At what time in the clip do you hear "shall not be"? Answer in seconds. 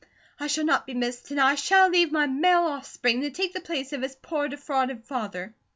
0.47-0.95